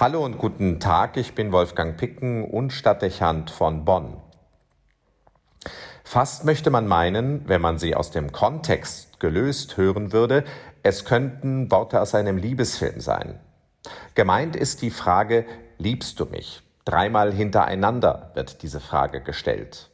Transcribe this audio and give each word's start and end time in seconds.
Hallo 0.00 0.24
und 0.24 0.38
guten 0.38 0.78
Tag, 0.78 1.16
ich 1.16 1.34
bin 1.34 1.50
Wolfgang 1.50 1.96
Picken 1.96 2.44
und 2.44 2.72
Stadtdechant 2.72 3.50
von 3.50 3.84
Bonn. 3.84 4.16
Fast 6.04 6.44
möchte 6.44 6.70
man 6.70 6.86
meinen, 6.86 7.48
wenn 7.48 7.60
man 7.60 7.80
sie 7.80 7.96
aus 7.96 8.12
dem 8.12 8.30
Kontext 8.30 9.18
gelöst 9.18 9.76
hören 9.76 10.12
würde, 10.12 10.44
es 10.84 11.04
könnten 11.04 11.72
Worte 11.72 12.00
aus 12.00 12.14
einem 12.14 12.36
Liebesfilm 12.36 13.00
sein. 13.00 13.40
Gemeint 14.14 14.54
ist 14.54 14.82
die 14.82 14.92
Frage, 14.92 15.46
liebst 15.78 16.20
du 16.20 16.26
mich? 16.26 16.62
Dreimal 16.84 17.32
hintereinander 17.32 18.30
wird 18.34 18.62
diese 18.62 18.78
Frage 18.78 19.20
gestellt. 19.20 19.90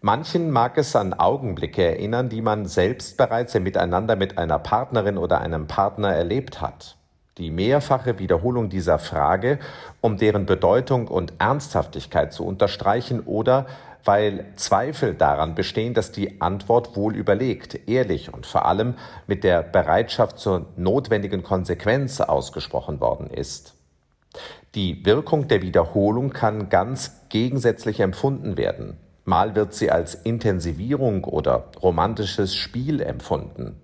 Manchen 0.00 0.50
mag 0.50 0.78
es 0.78 0.96
an 0.96 1.12
Augenblicke 1.12 1.84
erinnern, 1.84 2.30
die 2.30 2.40
man 2.40 2.64
selbst 2.64 3.18
bereits 3.18 3.54
im 3.54 3.64
Miteinander 3.64 4.16
mit 4.16 4.38
einer 4.38 4.58
Partnerin 4.58 5.18
oder 5.18 5.42
einem 5.42 5.66
Partner 5.66 6.08
erlebt 6.08 6.62
hat. 6.62 6.96
Die 7.40 7.50
mehrfache 7.50 8.18
Wiederholung 8.18 8.68
dieser 8.68 8.98
Frage, 8.98 9.58
um 10.02 10.18
deren 10.18 10.44
Bedeutung 10.44 11.08
und 11.08 11.32
Ernsthaftigkeit 11.38 12.34
zu 12.34 12.44
unterstreichen 12.44 13.20
oder 13.20 13.66
weil 14.04 14.44
Zweifel 14.56 15.14
daran 15.14 15.54
bestehen, 15.54 15.94
dass 15.94 16.12
die 16.12 16.42
Antwort 16.42 16.96
wohl 16.96 17.16
überlegt, 17.16 17.88
ehrlich 17.88 18.32
und 18.32 18.44
vor 18.44 18.66
allem 18.66 18.94
mit 19.26 19.42
der 19.42 19.62
Bereitschaft 19.62 20.38
zur 20.38 20.66
notwendigen 20.76 21.42
Konsequenz 21.42 22.20
ausgesprochen 22.20 23.00
worden 23.00 23.30
ist. 23.30 23.74
Die 24.74 25.06
Wirkung 25.06 25.48
der 25.48 25.62
Wiederholung 25.62 26.34
kann 26.34 26.68
ganz 26.68 27.22
gegensätzlich 27.30 28.00
empfunden 28.00 28.58
werden. 28.58 28.98
Mal 29.24 29.54
wird 29.54 29.72
sie 29.72 29.90
als 29.90 30.14
Intensivierung 30.14 31.24
oder 31.24 31.70
romantisches 31.82 32.54
Spiel 32.54 33.00
empfunden. 33.00 33.80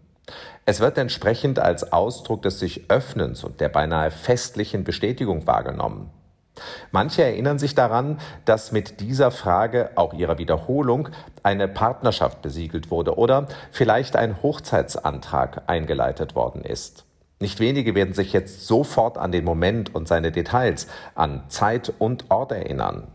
Es 0.64 0.80
wird 0.80 0.98
entsprechend 0.98 1.58
als 1.58 1.92
Ausdruck 1.92 2.42
des 2.42 2.58
sich 2.58 2.90
Öffnens 2.90 3.44
und 3.44 3.60
der 3.60 3.68
beinahe 3.68 4.10
festlichen 4.10 4.82
Bestätigung 4.84 5.46
wahrgenommen. 5.46 6.10
Manche 6.90 7.22
erinnern 7.22 7.58
sich 7.58 7.74
daran, 7.74 8.18
dass 8.44 8.72
mit 8.72 9.00
dieser 9.00 9.30
Frage, 9.30 9.90
auch 9.94 10.14
ihrer 10.14 10.38
Wiederholung, 10.38 11.10
eine 11.42 11.68
Partnerschaft 11.68 12.42
besiegelt 12.42 12.90
wurde 12.90 13.18
oder 13.18 13.46
vielleicht 13.70 14.16
ein 14.16 14.42
Hochzeitsantrag 14.42 15.62
eingeleitet 15.66 16.34
worden 16.34 16.62
ist. 16.62 17.04
Nicht 17.38 17.60
wenige 17.60 17.94
werden 17.94 18.14
sich 18.14 18.32
jetzt 18.32 18.66
sofort 18.66 19.18
an 19.18 19.30
den 19.30 19.44
Moment 19.44 19.94
und 19.94 20.08
seine 20.08 20.32
Details, 20.32 20.86
an 21.14 21.44
Zeit 21.48 21.92
und 21.98 22.30
Ort 22.30 22.52
erinnern. 22.52 23.08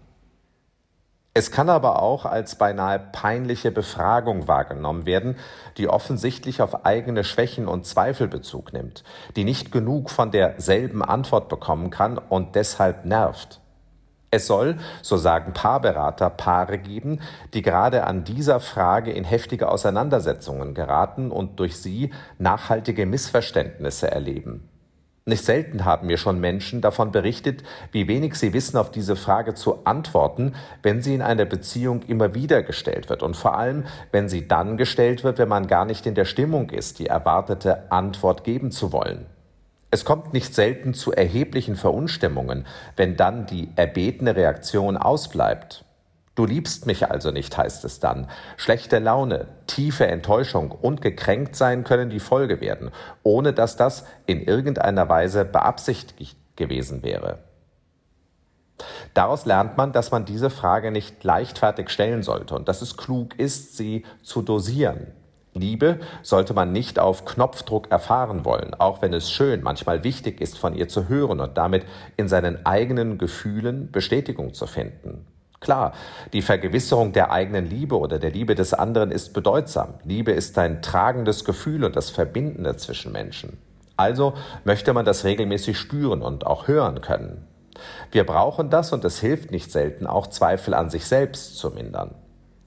Es 1.33 1.49
kann 1.49 1.69
aber 1.69 2.01
auch 2.01 2.25
als 2.25 2.55
beinahe 2.55 2.99
peinliche 2.99 3.71
Befragung 3.71 4.49
wahrgenommen 4.49 5.05
werden, 5.05 5.37
die 5.77 5.87
offensichtlich 5.87 6.61
auf 6.61 6.85
eigene 6.85 7.23
Schwächen 7.23 7.69
und 7.69 7.85
Zweifel 7.85 8.27
Bezug 8.27 8.73
nimmt, 8.73 9.05
die 9.37 9.45
nicht 9.45 9.71
genug 9.71 10.09
von 10.09 10.31
derselben 10.31 11.01
Antwort 11.01 11.47
bekommen 11.47 11.89
kann 11.89 12.17
und 12.17 12.55
deshalb 12.55 13.05
nervt. 13.05 13.61
Es 14.29 14.45
soll, 14.47 14.77
so 15.01 15.15
sagen 15.15 15.53
Paarberater, 15.53 16.29
Paare 16.29 16.77
geben, 16.77 17.21
die 17.53 17.61
gerade 17.61 18.05
an 18.05 18.25
dieser 18.25 18.59
Frage 18.59 19.11
in 19.11 19.23
heftige 19.23 19.69
Auseinandersetzungen 19.69 20.73
geraten 20.73 21.31
und 21.31 21.61
durch 21.61 21.77
sie 21.77 22.11
nachhaltige 22.39 23.05
Missverständnisse 23.05 24.11
erleben. 24.11 24.70
Nicht 25.31 25.45
selten 25.45 25.85
haben 25.85 26.07
mir 26.07 26.17
schon 26.17 26.41
Menschen 26.41 26.81
davon 26.81 27.13
berichtet, 27.13 27.63
wie 27.93 28.09
wenig 28.09 28.35
sie 28.35 28.51
wissen, 28.51 28.75
auf 28.75 28.91
diese 28.91 29.15
Frage 29.15 29.53
zu 29.53 29.85
antworten, 29.85 30.55
wenn 30.83 31.01
sie 31.01 31.15
in 31.15 31.21
einer 31.21 31.45
Beziehung 31.45 32.01
immer 32.09 32.35
wieder 32.35 32.63
gestellt 32.63 33.09
wird 33.09 33.23
und 33.23 33.37
vor 33.37 33.57
allem, 33.57 33.85
wenn 34.11 34.27
sie 34.27 34.49
dann 34.49 34.75
gestellt 34.75 35.23
wird, 35.23 35.37
wenn 35.37 35.47
man 35.47 35.67
gar 35.67 35.85
nicht 35.85 36.05
in 36.05 36.15
der 36.15 36.25
Stimmung 36.25 36.69
ist, 36.69 36.99
die 36.99 37.05
erwartete 37.05 37.89
Antwort 37.93 38.43
geben 38.43 38.71
zu 38.71 38.91
wollen. 38.91 39.25
Es 39.89 40.03
kommt 40.03 40.33
nicht 40.33 40.53
selten 40.53 40.93
zu 40.93 41.13
erheblichen 41.13 41.77
Verunstimmungen, 41.77 42.65
wenn 42.97 43.15
dann 43.15 43.45
die 43.45 43.69
erbetene 43.77 44.35
Reaktion 44.35 44.97
ausbleibt. 44.97 45.85
Du 46.35 46.45
liebst 46.45 46.85
mich 46.85 47.09
also 47.09 47.31
nicht, 47.31 47.57
heißt 47.57 47.83
es 47.83 47.99
dann. 47.99 48.27
Schlechte 48.55 48.99
Laune, 48.99 49.47
tiefe 49.67 50.07
Enttäuschung 50.07 50.71
und 50.71 51.01
gekränkt 51.01 51.55
sein 51.57 51.83
können 51.83 52.09
die 52.09 52.21
Folge 52.21 52.61
werden, 52.61 52.91
ohne 53.23 53.51
dass 53.51 53.75
das 53.75 54.05
in 54.27 54.41
irgendeiner 54.41 55.09
Weise 55.09 55.43
beabsichtigt 55.43 56.37
gewesen 56.55 57.03
wäre. 57.03 57.39
Daraus 59.13 59.45
lernt 59.45 59.77
man, 59.77 59.91
dass 59.91 60.11
man 60.11 60.25
diese 60.25 60.49
Frage 60.49 60.91
nicht 60.91 61.23
leichtfertig 61.23 61.89
stellen 61.89 62.23
sollte 62.23 62.55
und 62.55 62.67
dass 62.67 62.81
es 62.81 62.97
klug 62.97 63.37
ist, 63.37 63.75
sie 63.75 64.05
zu 64.23 64.41
dosieren. 64.41 65.07
Liebe 65.53 65.99
sollte 66.23 66.53
man 66.53 66.71
nicht 66.71 66.97
auf 66.97 67.25
Knopfdruck 67.25 67.91
erfahren 67.91 68.45
wollen, 68.45 68.73
auch 68.73 69.01
wenn 69.01 69.13
es 69.13 69.29
schön, 69.29 69.63
manchmal 69.63 70.05
wichtig 70.05 70.39
ist, 70.39 70.57
von 70.57 70.73
ihr 70.75 70.87
zu 70.87 71.09
hören 71.09 71.41
und 71.41 71.57
damit 71.57 71.85
in 72.15 72.29
seinen 72.29 72.65
eigenen 72.65 73.17
Gefühlen 73.17 73.91
Bestätigung 73.91 74.53
zu 74.53 74.65
finden. 74.65 75.27
Klar, 75.61 75.93
die 76.33 76.41
Vergewisserung 76.41 77.13
der 77.13 77.31
eigenen 77.31 77.69
Liebe 77.69 77.99
oder 77.99 78.17
der 78.17 78.31
Liebe 78.31 78.55
des 78.55 78.73
anderen 78.73 79.11
ist 79.11 79.31
bedeutsam. 79.31 79.93
Liebe 80.03 80.31
ist 80.31 80.57
ein 80.57 80.81
tragendes 80.81 81.45
Gefühl 81.45 81.83
und 81.83 81.95
das 81.95 82.09
Verbindende 82.09 82.77
zwischen 82.77 83.11
Menschen. 83.11 83.59
Also 83.95 84.33
möchte 84.63 84.91
man 84.91 85.05
das 85.05 85.23
regelmäßig 85.23 85.77
spüren 85.77 86.23
und 86.23 86.47
auch 86.47 86.67
hören 86.67 87.01
können. 87.01 87.45
Wir 88.11 88.25
brauchen 88.25 88.71
das 88.71 88.91
und 88.91 89.05
es 89.05 89.19
hilft 89.19 89.51
nicht 89.51 89.71
selten, 89.71 90.07
auch 90.07 90.25
Zweifel 90.25 90.73
an 90.73 90.89
sich 90.89 91.05
selbst 91.05 91.59
zu 91.59 91.69
mindern. 91.69 92.15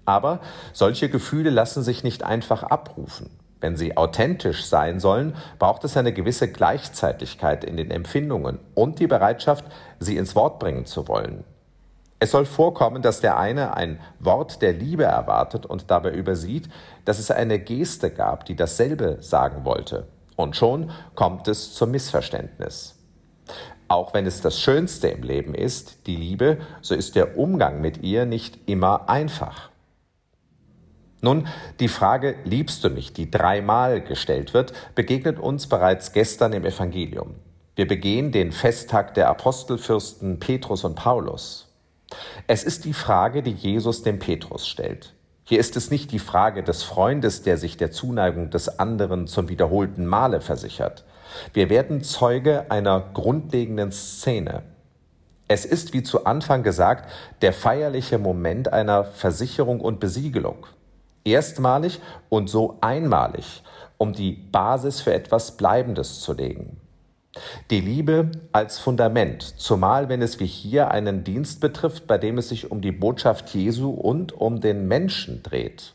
Aber 0.04 0.38
solche 0.72 1.08
Gefühle 1.08 1.50
lassen 1.50 1.82
sich 1.82 2.04
nicht 2.04 2.22
einfach 2.22 2.62
abrufen. 2.62 3.28
Wenn 3.60 3.76
sie 3.76 3.96
authentisch 3.96 4.66
sein 4.66 5.00
sollen, 5.00 5.34
braucht 5.58 5.82
es 5.82 5.96
eine 5.96 6.12
gewisse 6.12 6.52
Gleichzeitigkeit 6.52 7.64
in 7.64 7.76
den 7.76 7.90
Empfindungen 7.90 8.60
und 8.74 9.00
die 9.00 9.08
Bereitschaft, 9.08 9.64
sie 9.98 10.16
ins 10.16 10.36
Wort 10.36 10.60
bringen 10.60 10.86
zu 10.86 11.08
wollen. 11.08 11.42
Es 12.24 12.30
soll 12.30 12.46
vorkommen, 12.46 13.02
dass 13.02 13.20
der 13.20 13.36
eine 13.36 13.76
ein 13.76 14.00
Wort 14.18 14.62
der 14.62 14.72
Liebe 14.72 15.04
erwartet 15.04 15.66
und 15.66 15.90
dabei 15.90 16.10
übersieht, 16.12 16.70
dass 17.04 17.18
es 17.18 17.30
eine 17.30 17.58
Geste 17.58 18.08
gab, 18.10 18.46
die 18.46 18.56
dasselbe 18.56 19.18
sagen 19.20 19.66
wollte. 19.66 20.06
Und 20.34 20.56
schon 20.56 20.90
kommt 21.16 21.48
es 21.48 21.74
zum 21.74 21.90
Missverständnis. 21.90 22.98
Auch 23.88 24.14
wenn 24.14 24.24
es 24.24 24.40
das 24.40 24.58
Schönste 24.58 25.08
im 25.08 25.22
Leben 25.22 25.54
ist, 25.54 26.06
die 26.06 26.16
Liebe, 26.16 26.56
so 26.80 26.94
ist 26.94 27.14
der 27.14 27.36
Umgang 27.36 27.82
mit 27.82 28.02
ihr 28.02 28.24
nicht 28.24 28.58
immer 28.70 29.10
einfach. 29.10 29.68
Nun, 31.20 31.46
die 31.78 31.88
Frage, 31.88 32.36
liebst 32.44 32.82
du 32.84 32.88
mich, 32.88 33.12
die 33.12 33.30
dreimal 33.30 34.00
gestellt 34.00 34.54
wird, 34.54 34.72
begegnet 34.94 35.38
uns 35.38 35.66
bereits 35.66 36.14
gestern 36.14 36.54
im 36.54 36.64
Evangelium. 36.64 37.34
Wir 37.76 37.86
begehen 37.86 38.32
den 38.32 38.50
Festtag 38.50 39.12
der 39.12 39.28
Apostelfürsten 39.28 40.40
Petrus 40.40 40.84
und 40.84 40.94
Paulus. 40.94 41.68
Es 42.46 42.64
ist 42.64 42.84
die 42.84 42.92
Frage, 42.92 43.42
die 43.42 43.52
Jesus 43.52 44.02
dem 44.02 44.18
Petrus 44.18 44.66
stellt. 44.66 45.14
Hier 45.46 45.60
ist 45.60 45.76
es 45.76 45.90
nicht 45.90 46.10
die 46.10 46.18
Frage 46.18 46.62
des 46.62 46.82
Freundes, 46.82 47.42
der 47.42 47.58
sich 47.58 47.76
der 47.76 47.90
Zuneigung 47.90 48.48
des 48.48 48.78
anderen 48.78 49.26
zum 49.26 49.50
wiederholten 49.50 50.06
Male 50.06 50.40
versichert. 50.40 51.04
Wir 51.52 51.68
werden 51.68 52.02
Zeuge 52.02 52.70
einer 52.70 53.10
grundlegenden 53.12 53.92
Szene. 53.92 54.62
Es 55.46 55.66
ist, 55.66 55.92
wie 55.92 56.02
zu 56.02 56.24
Anfang 56.24 56.62
gesagt, 56.62 57.10
der 57.42 57.52
feierliche 57.52 58.18
Moment 58.18 58.72
einer 58.72 59.04
Versicherung 59.04 59.80
und 59.80 60.00
Besiegelung. 60.00 60.66
Erstmalig 61.24 62.00
und 62.30 62.48
so 62.48 62.78
einmalig, 62.80 63.62
um 63.98 64.14
die 64.14 64.32
Basis 64.32 65.02
für 65.02 65.12
etwas 65.12 65.58
Bleibendes 65.58 66.20
zu 66.20 66.32
legen. 66.32 66.80
Die 67.70 67.80
Liebe 67.80 68.30
als 68.52 68.78
Fundament, 68.78 69.42
zumal 69.42 70.08
wenn 70.08 70.22
es 70.22 70.38
wie 70.38 70.46
hier 70.46 70.90
einen 70.90 71.24
Dienst 71.24 71.60
betrifft, 71.60 72.06
bei 72.06 72.18
dem 72.18 72.38
es 72.38 72.48
sich 72.48 72.70
um 72.70 72.80
die 72.80 72.92
Botschaft 72.92 73.54
Jesu 73.54 73.90
und 73.90 74.32
um 74.32 74.60
den 74.60 74.86
Menschen 74.86 75.42
dreht. 75.42 75.94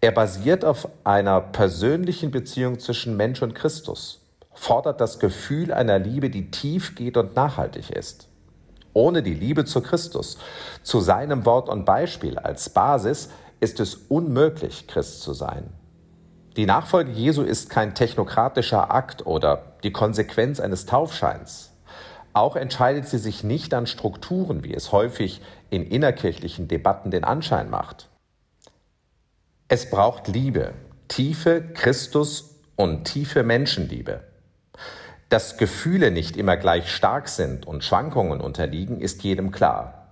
Er 0.00 0.12
basiert 0.12 0.64
auf 0.64 0.88
einer 1.04 1.40
persönlichen 1.40 2.30
Beziehung 2.30 2.78
zwischen 2.78 3.16
Mensch 3.16 3.42
und 3.42 3.54
Christus, 3.54 4.24
fordert 4.52 5.00
das 5.00 5.18
Gefühl 5.18 5.72
einer 5.72 5.98
Liebe, 5.98 6.30
die 6.30 6.50
tief 6.50 6.94
geht 6.94 7.16
und 7.16 7.36
nachhaltig 7.36 7.90
ist. 7.90 8.28
Ohne 8.92 9.22
die 9.22 9.34
Liebe 9.34 9.64
zu 9.64 9.80
Christus, 9.80 10.38
zu 10.82 11.00
seinem 11.00 11.44
Wort 11.46 11.68
und 11.68 11.84
Beispiel 11.84 12.38
als 12.38 12.70
Basis, 12.70 13.30
ist 13.60 13.80
es 13.80 13.94
unmöglich, 13.94 14.86
Christ 14.86 15.22
zu 15.22 15.32
sein. 15.32 15.70
Die 16.58 16.66
Nachfolge 16.66 17.12
Jesu 17.12 17.42
ist 17.42 17.70
kein 17.70 17.94
technokratischer 17.94 18.92
Akt 18.92 19.24
oder 19.24 19.76
die 19.84 19.92
Konsequenz 19.92 20.58
eines 20.58 20.86
Taufscheins. 20.86 21.72
Auch 22.32 22.56
entscheidet 22.56 23.06
sie 23.06 23.18
sich 23.18 23.44
nicht 23.44 23.72
an 23.74 23.86
Strukturen, 23.86 24.64
wie 24.64 24.74
es 24.74 24.90
häufig 24.90 25.40
in 25.70 25.86
innerkirchlichen 25.86 26.66
Debatten 26.66 27.12
den 27.12 27.22
Anschein 27.22 27.70
macht. 27.70 28.08
Es 29.68 29.88
braucht 29.88 30.26
Liebe, 30.26 30.74
tiefe 31.06 31.62
Christus 31.74 32.56
und 32.74 33.04
tiefe 33.04 33.44
Menschenliebe. 33.44 34.24
Dass 35.28 35.58
Gefühle 35.58 36.10
nicht 36.10 36.36
immer 36.36 36.56
gleich 36.56 36.90
stark 36.90 37.28
sind 37.28 37.68
und 37.68 37.84
Schwankungen 37.84 38.40
unterliegen, 38.40 39.00
ist 39.00 39.22
jedem 39.22 39.52
klar. 39.52 40.08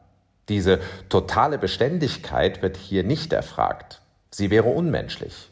Diese 0.49 0.78
totale 1.08 1.58
Beständigkeit 1.58 2.62
wird 2.62 2.76
hier 2.76 3.02
nicht 3.02 3.32
erfragt. 3.32 4.00
Sie 4.31 4.50
wäre 4.50 4.69
unmenschlich. 4.69 5.50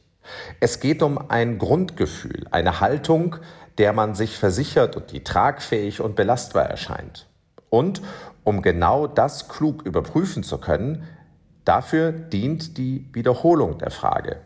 Es 0.61 0.81
geht 0.81 1.03
um 1.03 1.31
ein 1.31 1.59
Grundgefühl, 1.59 2.47
eine 2.51 2.81
Haltung, 2.81 3.37
der 3.79 3.93
man 3.93 4.15
sich 4.15 4.37
versichert 4.39 4.97
und 4.97 5.13
die 5.13 5.25
tragfähig 5.25 6.01
und 6.01 6.17
belastbar 6.17 6.65
erscheint. 6.65 7.29
Und 7.71 8.03
um 8.45 8.63
genau 8.63 9.07
das 9.07 9.49
klug 9.49 9.83
überprüfen 9.83 10.43
zu 10.43 10.59
können, 10.59 11.09
dafür 11.65 12.13
dient 12.13 12.79
die 12.79 13.09
Wiederholung 13.13 13.79
der 13.79 13.91
Frage. 13.91 14.41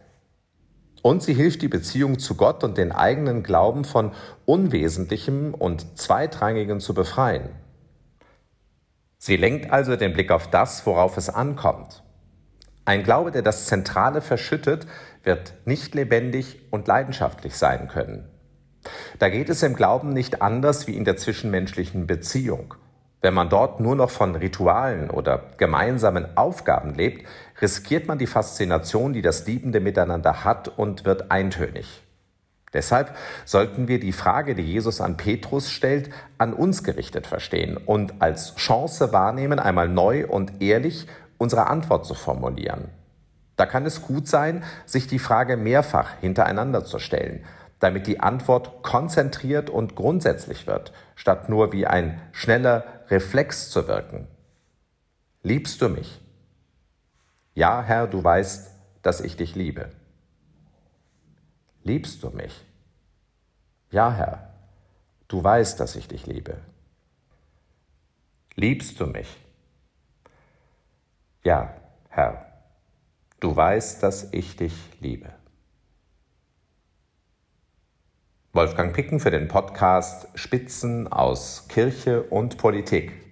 Und 1.03 1.23
sie 1.23 1.35
hilft 1.35 1.63
die 1.63 1.69
Beziehung 1.69 2.19
zu 2.19 2.35
Gott 2.37 2.65
und 2.65 2.77
den 2.77 2.93
eigenen 2.93 3.43
Glauben 3.43 3.85
von 3.85 4.13
Unwesentlichem 4.47 5.55
und 5.55 5.99
Zweitrangigem 5.99 6.81
zu 6.81 6.95
befreien. 6.95 7.51
Sie 9.19 9.37
lenkt 9.37 9.71
also 9.71 9.97
den 9.97 10.13
Blick 10.13 10.31
auf 10.31 10.49
das, 10.49 10.87
worauf 10.87 11.17
es 11.17 11.29
ankommt. 11.29 12.03
Ein 12.89 13.03
Glaube, 13.03 13.33
der 13.33 13.43
das 13.43 13.67
Zentrale 13.67 14.23
verschüttet, 14.23 14.87
wird 15.23 15.53
nicht 15.67 15.95
lebendig 15.95 16.59
und 16.71 16.89
leidenschaftlich 16.89 17.55
sein 17.55 17.87
können. 17.87 18.27
Da 19.19 19.29
geht 19.29 19.51
es 19.51 19.63
im 19.63 19.77
Glauben 19.77 20.15
nicht 20.15 20.41
anders 20.41 20.87
wie 20.87 20.97
in 20.97 21.05
der 21.05 21.19
zwischenmenschlichen 21.19 22.07
Beziehung. 22.07 22.73
Wenn 23.21 23.35
man 23.35 23.51
dort 23.51 23.79
nur 23.81 23.95
noch 23.95 24.09
von 24.09 24.35
Ritualen 24.35 25.11
oder 25.11 25.51
gemeinsamen 25.59 26.35
Aufgaben 26.39 26.95
lebt, 26.95 27.27
riskiert 27.61 28.09
man 28.09 28.17
die 28.17 28.27
Faszination, 28.27 29.13
die 29.13 29.21
das 29.21 29.47
liebende 29.47 29.81
Miteinander 29.81 30.43
hat 30.43 30.69
und 30.69 31.05
wird 31.05 31.31
eintönig. 31.31 32.03
Deshalb 32.73 33.15
sollten 33.45 33.89
wir 33.89 34.01
die 34.01 34.13
Frage, 34.13 34.55
die 34.55 34.63
Jesus 34.63 35.03
an 35.03 35.19
Petrus 35.19 35.71
stellt, 35.71 36.09
an 36.39 36.55
uns 36.55 36.85
gerichtet 36.85 37.27
verstehen 37.27 37.77
und 37.77 38.23
als 38.23 38.55
Chance 38.57 39.13
wahrnehmen, 39.13 39.59
einmal 39.59 39.91
neu 39.91 40.27
und 40.27 40.63
ehrlich 40.63 41.07
unsere 41.39 41.69
Antwort 41.69 42.05
zu 42.05 42.15
formulieren. 42.15 42.89
Da 43.57 43.67
kann 43.67 43.87
es 43.87 44.03
gut 44.03 44.29
sein, 44.29 44.63
sich 44.87 45.07
die 45.07 45.19
Frage 45.19 45.57
mehrfach 45.57 46.19
hintereinander 46.21 46.85
zu 46.85 46.99
stellen, 46.99 47.45
damit 47.81 48.07
die 48.07 48.21
Antwort 48.21 48.83
konzentriert 48.83 49.71
und 49.71 49.95
grundsätzlich 49.95 50.67
wird, 50.67 50.93
statt 51.15 51.49
nur 51.49 51.73
wie 51.73 51.87
ein 51.87 52.21
schneller 52.33 52.85
Reflex 53.09 53.71
zu 53.71 53.89
wirken. 53.89 54.27
Liebst 55.43 55.81
du 55.81 55.89
mich? 55.89 56.21
Ja, 57.55 57.83
Herr, 57.83 58.07
du 58.07 58.23
weißt, 58.23 58.71
dass 59.03 59.21
ich 59.21 59.37
dich 59.37 59.55
liebe. 59.55 59.91
Liebst 61.83 62.23
du 62.23 62.31
mich? 62.31 62.65
Ja, 63.91 64.13
Herr, 64.13 64.51
du 65.29 65.43
weißt, 65.43 65.81
dass 65.81 65.97
ich 65.97 66.09
dich 66.09 66.27
liebe. 66.27 66.59
Liebst 68.55 69.01
du 69.01 69.07
mich? 69.07 69.29
Ja, 71.49 71.75
Herr, 72.11 72.45
du 73.41 73.57
weißt, 73.57 74.03
dass 74.03 74.35
ich 74.35 74.57
dich 74.57 74.75
liebe. 75.01 75.33
Wolfgang 78.53 78.93
Picken 78.95 79.19
für 79.19 79.31
den 79.31 79.49
Podcast 79.49 80.29
Spitzen 80.35 81.11
aus 81.11 81.67
Kirche 81.69 82.25
und 82.25 82.59
Politik. 82.59 83.28